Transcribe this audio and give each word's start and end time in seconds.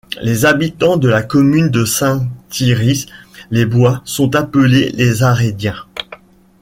Les 0.19 0.45
habitants 0.45 0.97
de 0.97 1.07
la 1.07 1.21
commune 1.21 1.69
de 1.69 1.85
Saint-Yrieix-les-Bois 1.85 4.01
sont 4.03 4.33
appelés 4.35 4.89
les 4.93 5.21
Arédiens. 5.21 5.77